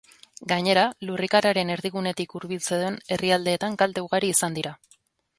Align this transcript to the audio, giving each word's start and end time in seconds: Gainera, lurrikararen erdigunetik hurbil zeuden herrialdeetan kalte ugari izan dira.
Gainera, 0.51 0.83
lurrikararen 1.09 1.71
erdigunetik 1.73 2.33
hurbil 2.39 2.63
zeuden 2.69 2.97
herrialdeetan 3.17 3.77
kalte 3.83 4.03
ugari 4.07 4.31
izan 4.37 4.57
dira. 4.57 4.73